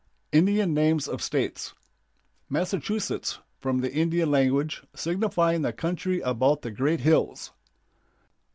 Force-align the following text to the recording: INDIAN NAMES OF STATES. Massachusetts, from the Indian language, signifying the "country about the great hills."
INDIAN 0.31 0.73
NAMES 0.73 1.07
OF 1.07 1.21
STATES. 1.21 1.75
Massachusetts, 2.49 3.37
from 3.59 3.81
the 3.81 3.93
Indian 3.93 4.31
language, 4.31 4.81
signifying 4.95 5.61
the 5.61 5.71
"country 5.73 6.21
about 6.21 6.63
the 6.63 6.71
great 6.71 7.01
hills." 7.01 7.51